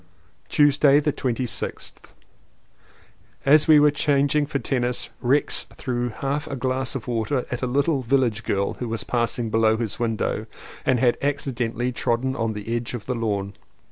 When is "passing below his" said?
9.03-9.99